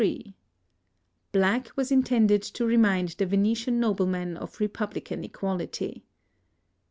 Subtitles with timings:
[1.31, 6.03] Black was intended to remind the Venetian noblemen of republican equality.